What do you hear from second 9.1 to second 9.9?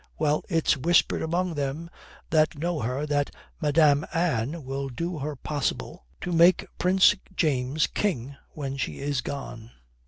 gone."